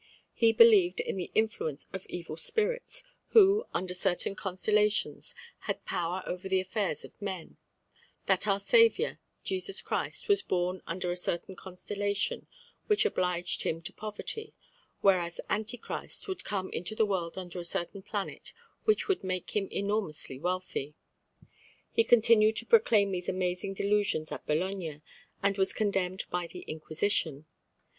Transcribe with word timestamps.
He 0.33 0.51
believed 0.51 0.99
in 0.99 1.17
the 1.17 1.29
influence 1.35 1.85
of 1.93 2.07
evil 2.07 2.35
spirits, 2.35 3.03
who, 3.33 3.65
under 3.71 3.93
certain 3.93 4.33
constellations, 4.33 5.35
had 5.59 5.85
power 5.85 6.23
over 6.25 6.49
the 6.49 6.59
affairs 6.59 7.05
of 7.05 7.11
men; 7.21 7.57
that 8.25 8.47
our 8.47 8.59
Saviour, 8.59 9.19
Jesus 9.43 9.79
Christ, 9.79 10.27
was 10.27 10.41
born 10.41 10.81
under 10.87 11.11
a 11.11 11.15
certain 11.15 11.55
constellation 11.55 12.47
which 12.87 13.05
obliged 13.05 13.61
Him 13.61 13.79
to 13.83 13.93
poverty; 13.93 14.55
whereas 15.01 15.39
Antichrist 15.51 16.27
would 16.27 16.43
come 16.43 16.71
into 16.71 16.95
the 16.95 17.05
world 17.05 17.37
under 17.37 17.59
a 17.59 17.63
certain 17.63 18.01
planet 18.01 18.53
which 18.85 19.07
would 19.07 19.23
make 19.23 19.55
him 19.55 19.67
enormously 19.69 20.39
wealthy. 20.39 20.95
He 21.93 22.03
continued 22.03 22.55
to 22.55 22.65
proclaim 22.65 23.11
these 23.11 23.29
amazing 23.29 23.75
delusions 23.75 24.31
at 24.31 24.47
Bologna, 24.47 25.03
and 25.43 25.59
was 25.59 25.73
condemned 25.73 26.23
by 26.31 26.47
the 26.47 26.61
Inquisition. 26.61 27.45